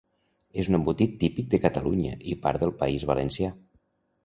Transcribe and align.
És 0.63 0.69
un 0.71 0.77
embotit 0.77 1.13
típic 1.25 1.51
de 1.51 1.59
Catalunya 1.67 2.15
i 2.33 2.39
part 2.47 2.65
del 2.65 2.75
País 2.83 3.09
Valencià. 3.13 3.55